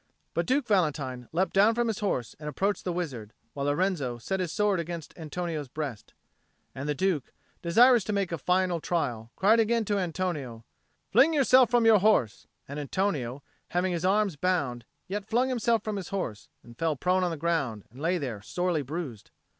[0.33, 4.39] But Duke Valentine leapt down from his horse and approached the wizard, while Lorenzo set
[4.39, 6.15] his sword against Antonio's breast.
[6.73, 7.31] And the Duke,
[7.61, 10.65] desirous to make a final trial, cried again to Antonio,
[11.11, 15.97] "Fling yourself from your horse." And Antonio, having his arms bound, yet flung himself from
[15.97, 19.29] his horse, and fell prone on the ground, and lay there sorely bruised.